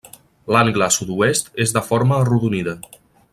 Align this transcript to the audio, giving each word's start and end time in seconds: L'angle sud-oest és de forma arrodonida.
L'angle 0.55 0.87
sud-oest 0.95 1.53
és 1.67 1.75
de 1.77 1.85
forma 1.91 2.19
arrodonida. 2.25 2.75